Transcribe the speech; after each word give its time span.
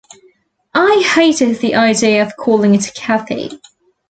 I 0.73 1.07
hated 1.13 1.59
the 1.59 1.75
idea 1.75 2.23
of 2.25 2.35
calling 2.35 2.73
it 2.73 2.91
'Cathy. 2.95 3.61